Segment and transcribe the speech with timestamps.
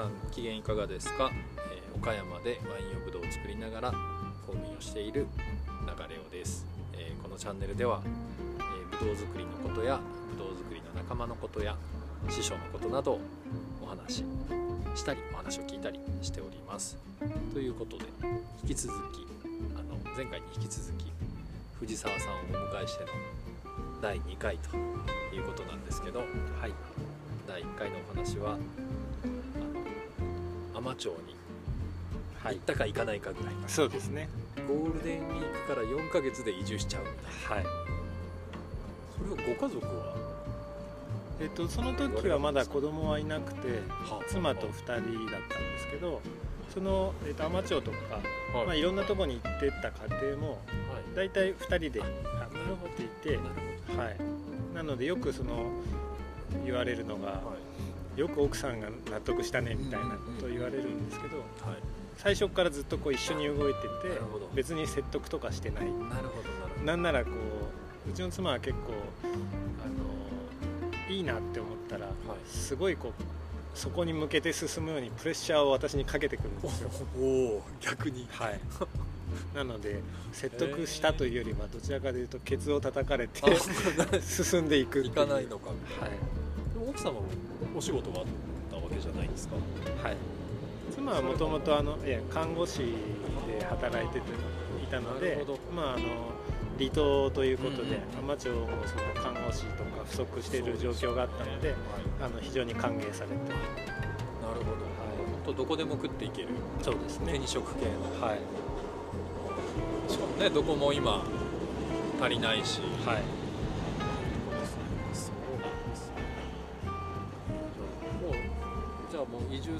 [0.00, 1.30] さんご機嫌いかがですか、
[1.72, 3.92] えー岡山でワイン用ぶどうを作りながら
[4.46, 5.26] 公民をしている
[5.82, 10.00] 流れをです、えーこのチャンネルでは、えーぶどう作りのことや
[10.32, 11.76] ぶどう作りの仲間のことや
[12.30, 13.18] 師匠のことなど
[13.82, 14.24] お話し
[14.94, 16.96] したりお話を聞いたりしております。
[17.52, 18.04] ということで
[18.62, 19.26] 引き続き
[19.76, 21.12] あの前回に引き続き
[21.80, 23.10] 藤沢さんをお迎えしての
[24.00, 24.74] 第2回と
[25.36, 26.72] いうことなんですけど、はい、
[27.46, 28.56] 第1回のお話は
[30.80, 31.36] あの海士町に
[32.42, 32.54] はい。
[32.56, 34.28] 行ったか行かないかぐらい、そうですね。
[34.66, 37.68] ゴールデンウィークから4ヶ月で移住しちゃうみたいな。
[37.68, 37.74] はい。
[39.18, 40.16] それをご家族は？
[41.40, 45.00] えっとその時はまだ子供はいなくては妻と2人だっ
[45.48, 46.20] たんですけど
[46.72, 47.96] その、えっと海士町とか、
[48.54, 48.66] はい。
[48.66, 50.60] まあ、いろんなとこに行ってった家庭もはい。
[51.16, 52.12] 大体2人でなる
[52.80, 54.16] ほっていて、はい、
[54.74, 55.70] なのでよくその
[56.64, 57.69] 言われるのが、どはい
[58.16, 61.46] よく奥さんが納得したねみたいなことを言われるんですけどはい。
[62.16, 63.88] 最初からずっとこう一緒に動いてて
[64.54, 65.84] 別に説得とかしてない。
[65.84, 66.28] なるほどなる
[66.74, 67.30] ほどなんならこ
[68.06, 68.92] ううちの妻は結構
[69.84, 72.14] あのいいなって思ったらはい。
[72.48, 73.12] すごいこう
[73.78, 76.90] そこに向けて進むようにプレッシャーを私にかけてくるんですよ。
[77.18, 78.26] おお逆に。
[78.30, 78.60] はい。
[79.54, 80.00] なので
[80.32, 83.48] 説得したというよりはどちらかというとケツを叩かれてあ
[84.20, 86.06] 進んでいくいかないのかみたいな。
[86.08, 86.39] はい
[86.88, 87.22] 奥様も
[87.76, 88.26] お仕事があっ
[88.70, 89.56] たわけじゃないですか。
[90.02, 90.16] はい、
[90.92, 91.72] 妻はもともと
[92.30, 92.94] 看護師
[93.46, 94.30] で働いてて
[94.82, 95.58] いたのでなるほど。
[95.74, 96.04] まああの
[96.78, 101.78] 離島ということで、うんうん海士町もその看護師とか不足している状況があったのではい。
[102.22, 103.60] あの非常に歓迎されて、なる
[104.64, 104.76] ほど、
[105.44, 106.48] 本当どこでも食っていける。
[106.82, 107.40] そうですね。
[107.44, 108.26] 食系の。
[108.26, 108.38] はい。
[110.10, 111.24] しかもねどこも今
[112.20, 112.80] 足りないし。
[113.04, 113.49] はい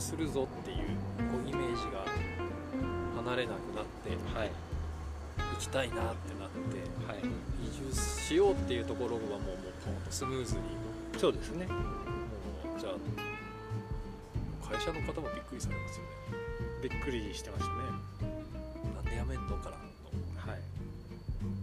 [0.00, 0.84] するぞっていうこ
[1.44, 2.04] うイメージが
[3.22, 4.50] 離れなくなってはい。
[5.54, 7.18] 行きたいなってなってはい。
[7.62, 9.38] 移住しようっていうところはもうもう
[9.84, 10.60] ポンとスムーズに。
[11.18, 11.66] そうですね。
[11.66, 11.74] も
[12.76, 12.92] うじゃあ
[14.72, 16.10] 会社の方もびっくりされますよね。
[16.82, 17.74] びっくりしてましたね。
[18.94, 19.82] なんで辞めんのからの
[20.52, 20.60] はい。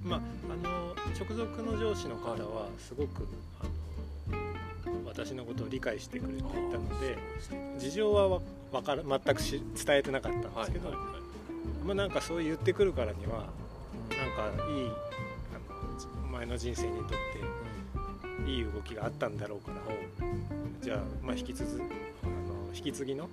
[0.04, 0.20] まあ
[0.54, 3.28] あの直属の上司の方はすごく
[3.60, 3.67] あの
[5.18, 7.18] 私のことを理解してくれていたので
[7.80, 8.42] 事情はわ
[8.72, 11.22] わから全くし伝えてなかったんですけど、はいはいはい。
[11.86, 13.46] まあ、なんかそう言ってくるからには
[14.10, 14.92] なんかいい
[15.56, 17.08] あの前の人生にとっ
[18.46, 19.78] ていい動きがあったんだろうから
[20.84, 21.82] じゃあ,、まあ引き続
[22.24, 23.30] あの引き継ぎのうん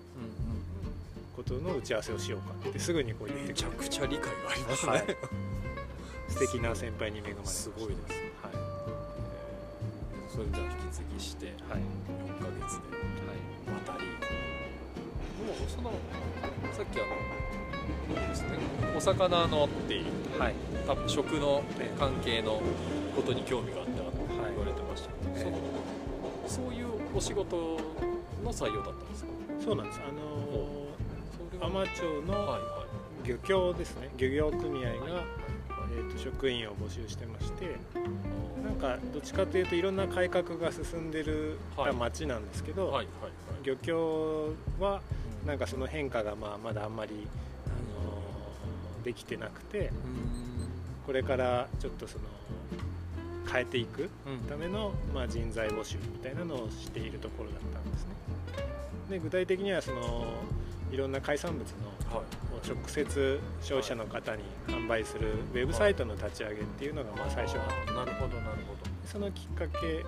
[1.36, 3.60] ことの打ち合わせをしようかってすぐにこう言ってくれて。
[3.60, 5.04] ちゃくちゃ理解がありますね、はい。
[6.28, 7.52] 素敵な先輩に恵まれました。
[7.52, 8.33] すごいですはい
[10.34, 11.80] それじゃあ引き継ぎしてはい。
[11.80, 12.98] 4ヶ月で
[13.70, 14.06] 渡り。
[15.46, 15.90] もうその
[16.72, 17.04] さっきあ
[18.20, 18.48] のですね
[18.96, 20.04] お魚のっていう
[20.38, 20.48] はい。
[20.48, 20.54] はい
[20.86, 22.60] 多分食のええ関係の
[23.16, 24.04] ことに興味があったと
[24.42, 25.42] はい言われてましたけど、ええ
[26.46, 27.56] そのそういうお仕事
[28.44, 29.30] の採用だったんですか？
[29.64, 30.00] そうなんです。
[30.06, 30.18] あの
[31.48, 31.68] それは。
[31.84, 32.86] 海士町のはいは
[33.24, 33.28] い。
[33.28, 34.10] 漁協ですね。
[34.18, 34.96] 漁業組合が、
[35.96, 37.76] えー、と職員を募集してまして
[38.80, 41.92] なんかどっちかというといろんな改革が進んでるはい。
[41.94, 43.32] 町なんですけど、はいはいはい。
[43.64, 45.00] 漁協は
[45.46, 47.26] なんかその変化がまあまだあんまり、
[47.66, 47.68] あ
[48.04, 49.92] のーできてなくてうん。
[51.06, 52.24] これからちょっとその
[53.52, 54.38] 変えていくうん。
[54.48, 58.14] ための、まあ、人材募集みたいなのをしているところだったんですね。
[59.10, 60.24] で具体的にはその
[60.90, 61.60] いろんな海産物
[62.10, 62.24] のはい。
[62.24, 62.24] を
[62.66, 68.90] 直接消費者の方に販売するウェブサイトの立ち上げっていうのがまあ最初なるほどなるほど。
[69.06, 70.04] そのきっかけで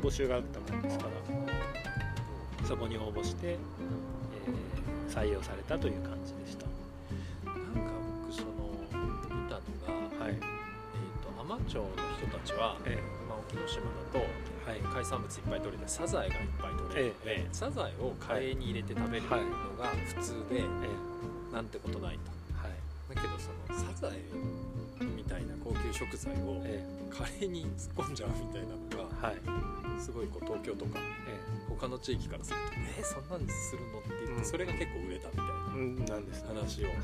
[0.00, 1.10] 募集があったものですから。
[2.66, 3.58] そこに応募して、えー
[5.10, 6.66] 採用されたという感じでした。
[7.44, 8.48] なんか僕その
[8.88, 9.60] 見たの
[10.18, 10.38] が、はい、えー、
[11.20, 12.96] と海士町の人たちは、え
[13.28, 14.80] まあ、沖ノ島だとーはい。
[14.94, 17.48] 海産物いっぱい取れてサザエがいっぱい取れるので、ええ。
[17.52, 20.64] サザエをカレーに入れて食べるのが普通で、え
[21.52, 22.30] なんてことないと。
[22.54, 23.14] ーはい。
[23.14, 24.20] だけどそのサザエ
[25.16, 28.68] みたいな高級食材をえカレーに突っ込んじゃうみたいな
[29.02, 30.00] のがーはい。
[30.00, 30.98] すごいこう東京とか
[31.28, 31.38] え
[31.68, 32.62] 他の地域からすると
[32.98, 34.44] 「えー、そんなんするの?」って言って、うん。
[34.44, 36.42] それが結構売れたみたいなーうんなんです。
[36.42, 36.88] ね話を。
[36.88, 36.96] はい。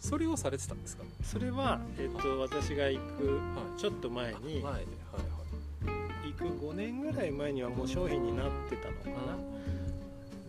[0.00, 1.04] それをされてたんですか？
[1.22, 3.40] それは、えっと私が行くは
[3.76, 3.80] い。
[3.80, 4.68] ちょっと前に前で。
[4.68, 4.82] はいは
[6.26, 6.32] い。
[6.32, 9.36] 行く5年ぐらい前にはもう商品になってたのかな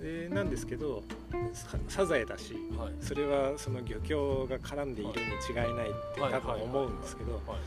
[0.06, 1.04] でなんですけど
[1.52, 2.94] ササザエだしはい。
[3.02, 5.18] それはその漁協が絡んでいるに
[5.50, 6.32] 違いないってはい。
[6.32, 7.60] 多分思うんですけどはい。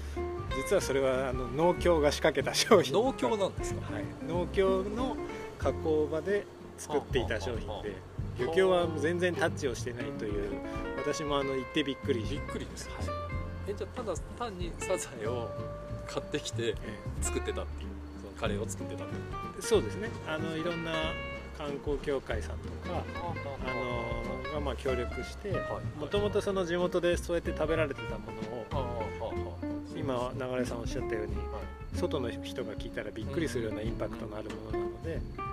[0.57, 3.93] 実はそれはあの農協が仕掛けた商品農協なんですか？
[3.93, 5.17] はい、農協の
[5.59, 6.47] 加工場で
[6.79, 7.97] 作っていた商品で
[8.39, 10.61] 漁協は全然タッチをしてないという
[10.97, 13.07] 私もあの行ってびっくりびっくりですね、はい。
[13.69, 15.51] えじゃあただ単にサザエを
[16.07, 16.75] 買ってきてえ
[17.21, 17.91] 作ってたっていう
[18.23, 19.15] そのカレーを作ってたって
[19.61, 20.09] そうですね。
[20.29, 20.93] あのいろんな
[21.59, 23.03] 観光協会さんとか
[23.67, 25.99] あのがまあ協力してはい。
[25.99, 28.31] もともとその地元でそうやって食べられてたも
[29.21, 29.59] のを
[29.97, 31.35] 今流れさんおっしゃったように
[31.95, 35.49] 外の人が聞いたらびっくりするようなインパクトのあるものなのであの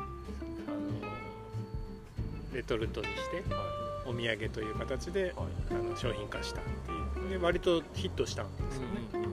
[2.53, 3.63] レトルトにしては
[4.05, 6.93] お土産という形であの商品化したってい
[7.27, 7.29] う。
[7.29, 8.81] で割とヒットしたんですよ
[9.21, 9.27] ね、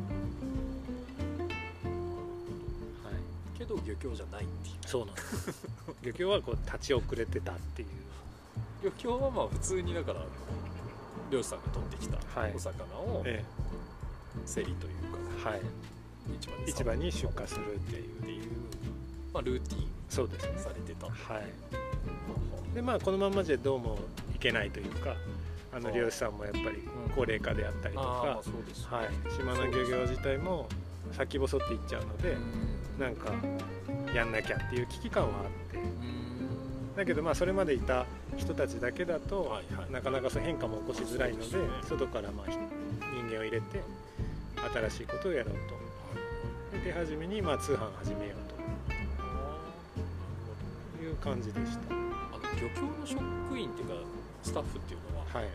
[3.76, 4.74] ど漁協じゃないっていう。
[4.86, 5.66] そうなんです。
[6.02, 7.88] 漁協はこう立ち遅れてたっていう。
[8.84, 10.20] 漁協はまあ普通にだから
[11.30, 12.52] 漁師さんが取ってきたはい。
[12.54, 13.44] お魚をえ
[14.46, 14.92] 競りという
[15.44, 15.66] えはい、か
[16.66, 18.20] 市場に市場に出荷するっていう。
[18.20, 18.42] っていう、
[19.32, 20.52] まあ、ルーティそうですね。
[20.56, 21.06] ンされてた。
[21.06, 22.74] はい。
[22.74, 23.98] でまあこのままじゃどうも
[24.34, 25.14] いけないというか
[25.74, 26.82] あの漁師さんもやっぱり
[27.14, 28.42] 高齢化であったりとかはい、
[29.34, 30.69] 島の漁業自体も
[31.12, 32.36] 先細っていっちゃうので
[32.99, 33.33] なんか
[34.15, 35.79] やんなきゃっていう危機感はあって。
[36.97, 38.05] だけどまあそれまでいた
[38.37, 39.91] 人たちだけだと、はいはい。
[39.91, 41.44] なかなかそう変化も起こしづらいので
[41.89, 43.83] 外からまあひ人間を入れて
[44.91, 46.77] 新しいことをやろうと。
[46.79, 48.37] で手始めにまあ通販始めよう
[51.00, 51.03] と。
[51.03, 51.94] いう感じでした。
[51.94, 53.94] あの漁協の職員っていうか
[54.43, 55.49] スタッフっていうのははい。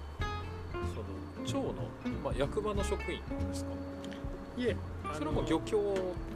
[1.48, 1.74] その町の、
[2.24, 3.70] まあ、役場の職員なんですか？
[4.58, 4.76] いえ
[5.14, 5.78] それはもう漁協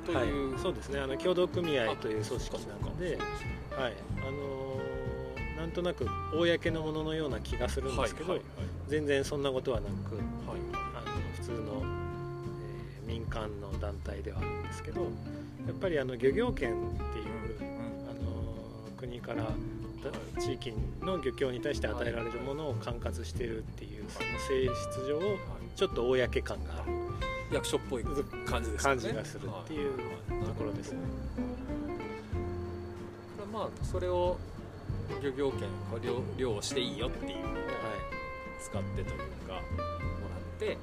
[0.06, 0.28] とはい。
[0.28, 1.00] いう、そうですね。
[1.00, 3.18] あの協同組合という組織なので
[3.78, 3.94] あはい。
[4.28, 8.48] あのーなんとなく公のもののような気がするんですけど、はいはい
[8.88, 10.26] 全然そんなことはなくはい。
[10.74, 15.08] あの普通の、えー民間の団体ではあるんですけどや
[15.72, 16.74] っぱりあの漁業権っ
[17.14, 17.26] ていう、
[18.10, 19.52] あの国からだ
[20.42, 25.38] 地域の漁協に対して与えられるものを管轄しているっていうその性質上はい。
[25.76, 26.92] ちょっと公感がある
[27.52, 28.04] 役所っぽい
[28.46, 29.02] 感じですよね。
[29.02, 30.04] 感じがするっていうは
[30.42, 31.00] いところですね。
[33.38, 34.38] これまあそれを
[35.22, 35.68] 漁業権
[36.02, 37.64] 漁漁をしていいよっていうのをはい
[38.64, 39.60] 使ってというかもらっ
[40.60, 40.78] て、え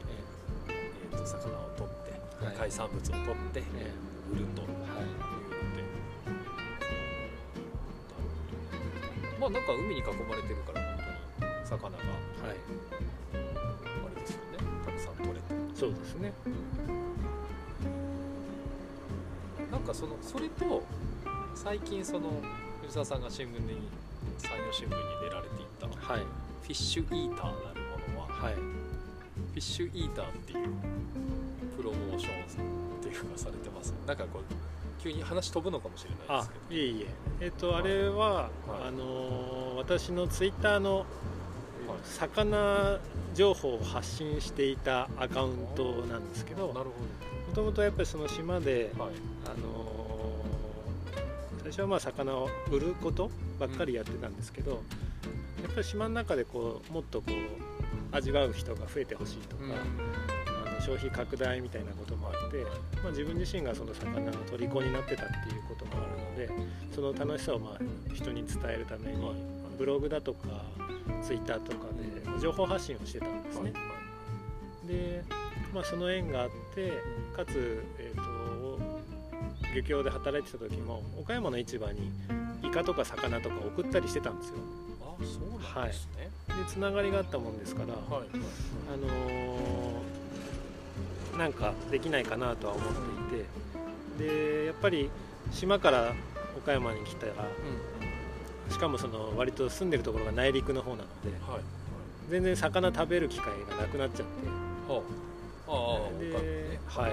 [0.68, 1.14] え。
[1.14, 1.94] ー、と魚を取っ
[2.38, 2.56] て、はい。
[2.56, 3.92] 海産物を取ってええ。
[4.32, 5.08] 売るというので、はい。
[9.40, 10.98] まあなんか海に囲まれてるから本
[11.40, 11.96] 当に魚が。
[11.96, 13.07] はい
[15.78, 16.32] そうですね。
[19.70, 20.82] なんかそのそれと
[21.54, 22.30] 最近その
[22.82, 23.88] 藤沢さんが新聞に
[24.38, 24.94] 山陽新聞に
[25.28, 26.22] 出られていたフはい。
[26.68, 28.54] ィッシュイーターなるものははい。
[28.54, 30.68] フィッシュイーターっていう
[31.76, 33.94] プロモーションっていうかされてます。
[34.06, 36.80] なんかこう急に話飛ぶのかもしれないであすけど。
[36.80, 37.06] いえいえ。
[37.40, 38.50] えっとあれは、はい。
[38.88, 41.06] あのー私のツイッターのはい
[42.18, 42.98] 魚
[43.34, 46.84] 情報を発信していたアカウントなんですけども
[47.54, 49.10] ともとやっぱりその島で、はい。
[49.46, 49.98] あのー
[51.68, 54.82] 最初はまあ魚を売ることばっかりやってたんですけど、
[55.62, 59.64] やっぱり島の中でこうもっとこう味わう人が増えてほしいとか、
[60.66, 62.64] あの消費拡大みたいなこともあって、
[63.02, 66.06] まあ、自分自身がその魚の虜になってたっていうこともあ
[66.40, 70.48] るのでその楽しさをまあ人に伝えるために、はいブログだとか
[71.22, 71.86] ツイッターとか
[72.34, 73.72] で情報発信をしてたんですね。
[74.86, 75.22] で、
[75.72, 76.92] まあ、その縁があって
[77.36, 78.78] かつ、えー、と
[79.74, 82.10] 漁協で働いてた時も岡山の市場に
[82.62, 84.54] イカとか魚とか送ったりしてたんですよ。
[85.02, 86.30] あそうなんですね。
[86.48, 88.28] でつながりがあったもんですから、はい、
[88.92, 90.18] あのー
[91.38, 92.86] なんかできないかなとは思っ
[93.30, 95.08] ていてでやっぱり
[95.52, 96.12] 島から
[96.56, 97.97] 岡山に来たらうん
[98.70, 101.60] しかもその割と住んでるところが内陸の方なのではい。
[102.30, 104.92] 全然魚食べる機会がなくなっちゃって。
[104.92, 105.28] はあ。
[105.70, 106.80] ああで,、ね。
[106.86, 107.12] はい、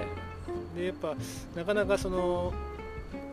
[0.78, 1.14] でやっぱ
[1.54, 2.52] なかなかその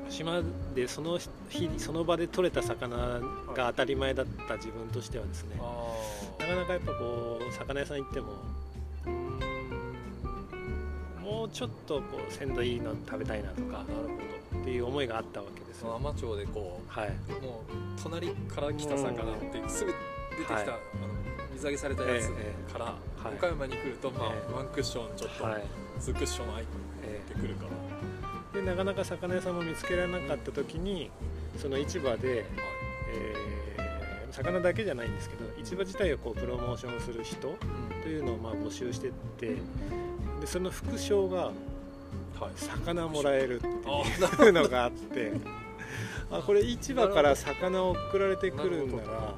[0.09, 0.41] 島
[0.75, 1.17] でその
[1.49, 6.41] 日その場で取れた魚が当たり前だった自分としてはですねあ。
[6.41, 8.27] なかなかやっぱこう魚屋さん行っても
[11.33, 14.07] もうちょっとこう鮮度いいの食べたいなとかあなる
[14.53, 15.81] ほっていう思いがあったわけです。
[15.81, 20.77] よ海士町でこはい、うもう隣から来た魚ってすぐ出てきた、はいあの
[21.53, 22.91] 水揚げされたやつええから、は
[23.31, 23.35] い。
[23.35, 24.53] 岡山に来ると、まあええ。
[24.53, 25.63] ワンクッションちょっと、はい。
[25.99, 26.65] ツークッション入っ
[27.03, 31.11] えてくるから、ーでなかなか魚屋さんも見つけられなかった時に
[31.57, 32.45] その市場で、
[33.09, 33.53] えー
[34.33, 37.55] 魚だけじゃないんですけど市場自体をこうプロモーションする人
[38.01, 39.57] というのをまあ募集してって
[40.43, 41.53] でその副賞がはい。
[42.57, 45.31] 魚もらえるってあいうのがあって。
[46.29, 49.35] あこれ市場から魚送られてくるんなら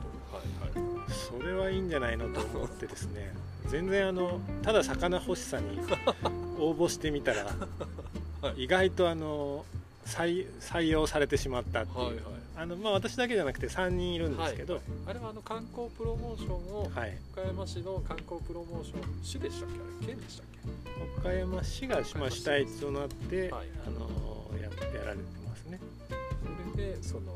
[1.10, 3.34] それはいいんじゃないのと思ってですね。
[3.68, 5.80] 全然あのただ魚欲しさに
[6.58, 7.52] 応募してみたら、
[8.58, 9.64] 意外とあの
[10.06, 12.22] 採採用されてしまったっていう、
[12.58, 17.18] あのまあ、私だけじゃなくて3人いるんですけど、はいあれはあの観光プロモーションをはい。
[17.34, 19.76] 岡山市の観光プロモーション市でしたっけ？
[19.76, 21.22] あれ県でしたっけ？
[21.22, 24.70] 岡山市がまあ主体となって、はいあのやや
[25.06, 25.80] られてますね、
[26.74, 27.36] それでその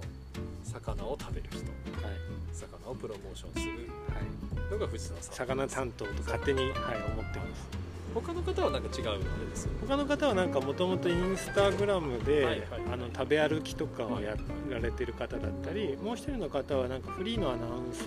[0.64, 1.58] 魚を食べる人。
[2.06, 2.16] はい。
[2.54, 3.90] 魚をプロモーションする。
[4.08, 5.36] はい、のが藤田さん。
[5.36, 6.72] 魚担当と勝手に、はい、
[7.12, 9.80] 思ってます他の方はなんか違うあれですよね？
[9.88, 14.36] 他の方はなんかもともとインスタグラムで、はいはいあの食べ歩きとかをや
[14.70, 18.06] られてる方だったりもう一人の方はなんかフリーのアナウンサ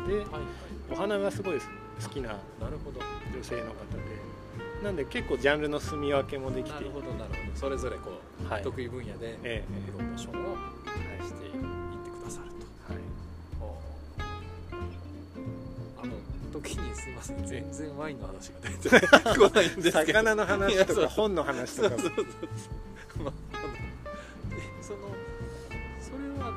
[0.00, 0.28] ーではいはい。
[0.92, 2.34] お花がすごい好きなな
[2.70, 3.00] るほど。
[3.34, 4.30] 女性の方で。
[4.82, 6.72] なんで結構ジャンルの住み分けもできて。
[6.72, 7.56] なるほどなるほど。
[7.56, 8.12] それぞれこ
[8.44, 8.62] う、はい。
[8.62, 9.64] 得意分野でえ
[9.98, 10.56] ロモーションを
[16.70, 17.42] 時にすいません。
[17.46, 20.20] 全然ワインの話が出てこないんですけど。
[20.20, 21.88] 魚の話とか本の話とか。
[21.90, 22.26] そうそうそう。
[23.12, 23.24] そ
[24.88, 25.00] その
[26.00, 26.50] それは、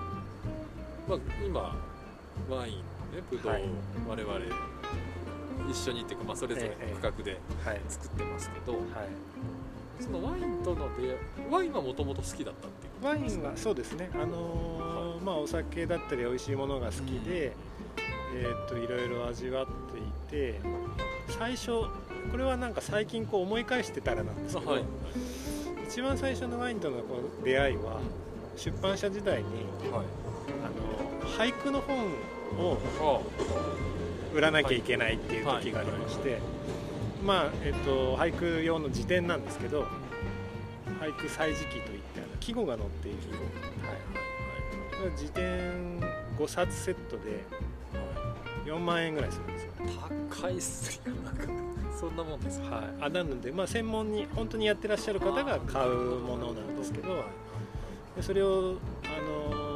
[1.08, 1.76] まあ、今
[2.50, 2.78] ワイン
[3.16, 3.64] ねブドウをはい。
[4.08, 4.40] 我々
[5.70, 7.82] 一緒にっていうか、まあ、それぞれええの価格ではい。
[7.90, 8.84] 作ってますけど、はい。
[10.00, 11.18] そのワインとの出会い
[11.52, 14.10] ワインはもともと好きだったっていうワインはそうですね。
[14.14, 17.54] あのーまあお酒だったり美味しいものが好きで、
[18.36, 19.68] えーっといろいろ味わっ
[20.34, 20.60] て
[21.30, 21.68] 最初
[22.32, 24.84] これはなんか最近こう思い返してたらなんですけど、はい。
[25.88, 28.00] 一番最初のワインとのこう出会いは
[28.56, 29.44] 出版社時代に
[29.92, 30.06] はい。
[30.64, 30.70] あ
[31.22, 31.98] の俳句の本
[32.58, 34.34] をあ。
[34.34, 36.40] 売らなきゃいけないっていう時がありまして、
[37.24, 39.86] まあえっと俳句用の辞典なんですけど
[41.00, 43.18] 俳句歳時記といってあの季語が載っている、
[45.04, 47.44] はい、辞典5冊セットで
[48.66, 49.72] 4万円ぐらいするんですよ、
[50.30, 51.44] 高いっすよなんか
[52.00, 52.60] そんなもんです。
[52.62, 57.24] かはい、あなので、まあ、専門に本当にやってらっしゃる方が買うものなんですけど
[58.16, 59.74] でそれを、あのー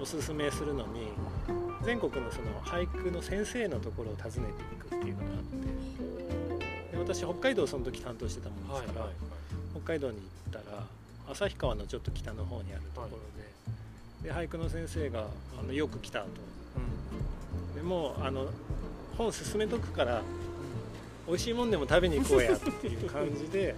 [0.00, 1.08] おすすめするのに
[1.84, 9.06] 全国のその俳句の先生のところを訪ねていくっていうのがあってで私北海道をその時担当してたもんですから、
[9.74, 10.16] 北海道に
[10.52, 10.86] 行ったら
[11.32, 13.18] 旭川のちょっと北の方にあるところ
[14.22, 15.26] で,、で俳句の先生が
[15.58, 16.26] あのよく来たと
[17.74, 18.46] でもうあの
[19.16, 20.22] 本進めとくから
[21.26, 23.76] 美味しいもんでも食べに行こうやっていう感じで、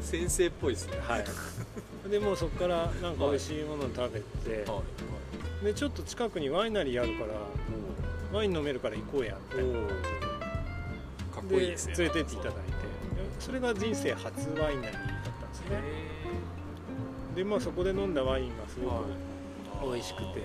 [0.00, 0.98] 先生っぽいですね。
[1.00, 1.24] はい、
[2.10, 4.82] でもうそこからなんか美味しいものを食べて、は
[5.62, 5.64] い。
[5.64, 7.34] でちょっと近くにワイナリーあるから
[8.32, 9.72] ワイン飲めるから行こうやみたいな
[11.34, 11.94] 感かっこいいですね。
[11.96, 12.58] 連れてっていただいて。
[13.38, 15.02] それが人生初ワイナリーだっ
[15.40, 15.82] たんですね。
[17.36, 18.90] でまあそこで飲んだワインがすご
[19.86, 20.42] く美味しくて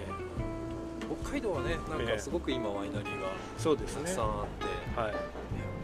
[1.23, 4.03] 北海道はねなんかすごく今ワイナリーがそうですね。
[4.03, 4.45] たくさんあっ
[4.95, 5.11] て、はい。
[5.11, 5.17] ね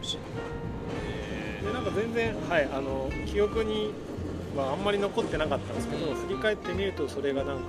[0.00, 3.92] 味しいでなんか全然、はい、あの記憶に
[4.56, 7.62] はあんまり残ってなかったんですけど、振り返ってみるとそれがなんか、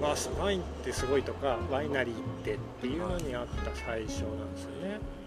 [0.00, 5.22] まあ、ワインってすごいとかワイナリーってっていうのにあった最初なんですよね。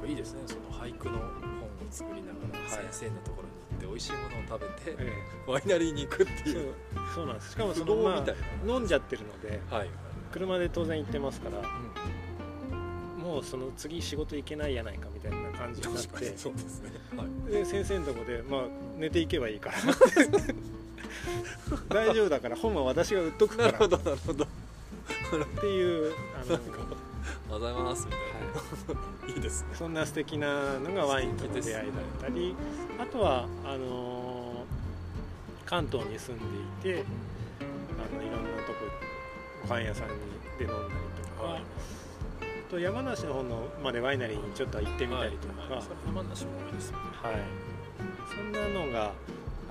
[0.00, 0.40] かいいですね。
[0.46, 1.28] その俳句の本を
[1.90, 2.70] 作りながらはい。
[2.70, 5.12] 先生のところに行って美味しいものを食べて、え
[5.46, 6.74] ワイナリーに行くっていう。
[7.14, 7.52] そうなんです。
[7.52, 8.24] しかもそ不の、ま
[8.66, 9.90] 飲んじゃってるのではい、
[10.38, 11.58] 車で当然行ってますから
[13.18, 18.60] うん、もうその次仕事行けないやないかみたいな感じになってそうですね、はい、で先生のとこで、まあ、
[18.96, 19.76] 寝ていけばいいから。
[21.88, 23.68] 大丈夫だから本は私が売っとくから。
[23.70, 24.46] っなるほどなるほど。
[25.60, 26.54] ていうあの
[27.50, 28.20] おはようございますみたい
[29.28, 29.68] な、い、いですね。
[29.74, 31.84] そんな素敵なのがワインとの出会いだっ
[32.22, 32.54] たり
[32.98, 34.48] あとはあのー
[35.68, 37.04] 関東に住んでいて
[39.68, 40.14] ご飯屋さんに
[40.58, 40.76] で飲んだ
[41.18, 41.60] りとか、はい。
[41.60, 47.04] あと山梨の方のまでワイナリーにちょっと行ってみたりとか、はい、山梨も多いですよね。
[47.22, 47.34] はい、
[48.34, 49.12] そんなのが、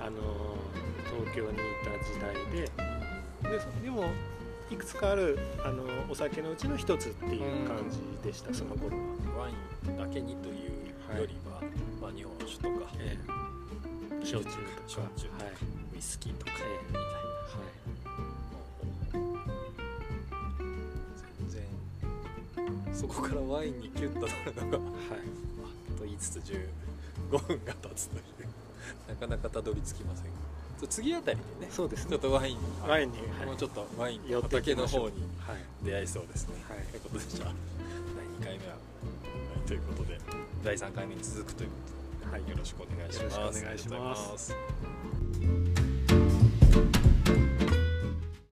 [0.00, 0.56] あの
[1.04, 2.70] 東京にいた時代で。
[3.50, 4.04] でそでも
[4.70, 8.96] いくつかある、あのお酒のうちの一つっていう感じでした、その頃
[9.36, 9.52] は、ワイ
[9.90, 10.52] ンだけにとい
[11.16, 11.62] うよりは、
[12.00, 13.16] まあ、日本酒とか、え
[14.22, 14.26] え。
[14.26, 15.54] 焼酎とかはい。
[15.94, 16.52] ウイスキーとか。
[16.58, 17.07] ええ
[22.92, 24.96] そこからワインにキュッとなるのがはい。
[25.96, 26.38] あと言いつつ
[27.30, 28.22] 15分が経つという。
[29.08, 30.26] なかなかたどり着きません。
[30.88, 32.10] 次あたりでねそうですね。
[32.10, 33.46] ちょっとワインワインに、はい。
[33.46, 35.56] もうちょっとワイン寄っていき畑の方にはい。
[35.84, 36.78] 出会いそうですね、はい。
[36.86, 37.52] ということでじゃあ
[38.40, 38.80] 第2回目は、はい
[39.68, 40.18] ということで
[40.64, 41.76] 第3回目に続くというこ
[42.24, 42.50] とで、はい。
[42.50, 43.36] よろしくお願いします。
[43.38, 44.54] よろしくお願いします